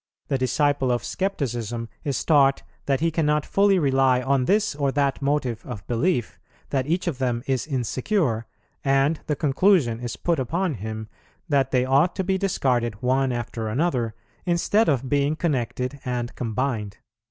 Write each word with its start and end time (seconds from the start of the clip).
The 0.29 0.37
disciple 0.39 0.91
of 0.91 1.03
Scepticism 1.03 1.87
is 2.03 2.25
taught 2.25 2.63
that 2.87 3.01
he 3.01 3.11
cannot 3.11 3.45
fully 3.45 3.77
rely 3.77 4.19
on 4.19 4.45
this 4.45 4.73
or 4.73 4.91
that 4.93 5.21
motive 5.21 5.63
of 5.63 5.85
belief, 5.85 6.39
that 6.71 6.87
each 6.87 7.05
of 7.05 7.19
them 7.19 7.43
is 7.45 7.67
insecure, 7.67 8.47
and 8.83 9.19
the 9.27 9.35
conclusion 9.35 9.99
is 9.99 10.15
put 10.15 10.39
upon 10.39 10.73
him 10.73 11.07
that 11.47 11.69
they 11.69 11.85
ought 11.85 12.15
to 12.15 12.23
be 12.23 12.39
discarded 12.39 12.99
one 13.03 13.31
after 13.31 13.67
another, 13.67 14.15
instead 14.43 14.89
of 14.89 15.07
being 15.07 15.35
connected 15.35 15.99
and 16.03 16.33
combined." 16.33 16.97